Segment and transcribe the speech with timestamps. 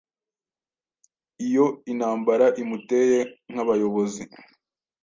[1.45, 3.19] Iyo intambara imuteye
[3.51, 4.23] nkabayobozi